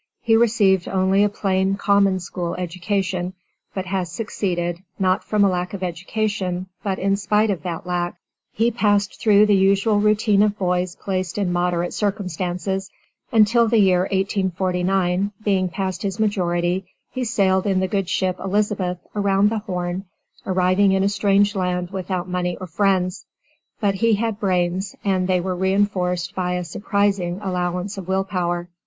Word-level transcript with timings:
He 0.23 0.35
received 0.35 0.87
only 0.87 1.23
a 1.23 1.29
plain 1.29 1.75
common 1.75 2.19
school 2.19 2.55
education, 2.55 3.33
but 3.75 3.85
has 3.85 4.11
succeeded, 4.11 4.81
not 4.97 5.23
from 5.23 5.43
a 5.43 5.47
lack 5.47 5.75
of 5.75 5.83
education 5.83 6.65
but 6.81 6.97
in 6.97 7.15
spite 7.15 7.51
of 7.51 7.61
that 7.61 7.85
lack. 7.85 8.15
He 8.51 8.71
passed 8.71 9.21
through 9.21 9.45
the 9.45 9.55
usual 9.55 9.99
routine 9.99 10.41
of 10.41 10.57
boys 10.57 10.95
placed 10.95 11.37
in 11.37 11.53
moderate 11.53 11.93
circumstances, 11.93 12.89
until 13.31 13.67
the 13.67 13.77
year 13.77 13.99
1849, 14.11 15.33
being 15.43 15.69
past 15.69 16.01
his 16.01 16.19
majority, 16.19 16.85
he 17.11 17.23
sailed 17.23 17.67
in 17.67 17.79
the 17.79 17.87
good 17.87 18.09
ship 18.09 18.37
"Elizabeth," 18.43 18.97
around 19.15 19.51
the 19.51 19.59
"Horn," 19.59 20.05
arriving 20.47 20.93
in 20.93 21.03
a 21.03 21.09
strange 21.09 21.53
land 21.53 21.91
without 21.91 22.27
money 22.27 22.57
or 22.59 22.65
friends, 22.65 23.25
but 23.79 23.93
he 23.93 24.15
had 24.15 24.39
brains, 24.39 24.95
and 25.05 25.27
they 25.27 25.39
were 25.39 25.55
reinforced 25.55 26.33
by 26.33 26.53
a 26.53 26.63
surprising 26.63 27.39
allowance 27.43 27.99
of 27.99 28.07
will 28.07 28.23
power. 28.23 28.67